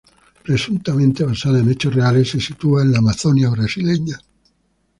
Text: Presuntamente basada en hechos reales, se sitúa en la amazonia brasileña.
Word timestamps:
Presuntamente 0.43 1.23
basada 1.23 1.59
en 1.59 1.69
hechos 1.69 1.93
reales, 1.93 2.31
se 2.31 2.39
sitúa 2.39 2.81
en 2.81 2.91
la 2.91 2.97
amazonia 2.97 3.51
brasileña. 3.51 4.17